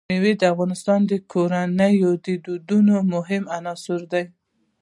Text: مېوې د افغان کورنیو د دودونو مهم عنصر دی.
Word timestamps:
مېوې 0.09 0.33
د 0.41 0.43
افغان 0.53 1.01
کورنیو 1.31 2.11
د 2.25 2.27
دودونو 2.45 2.95
مهم 3.13 3.43
عنصر 3.57 3.99
دی. 4.11 4.23